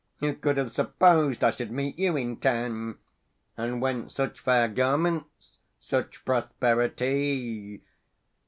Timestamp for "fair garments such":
4.39-6.25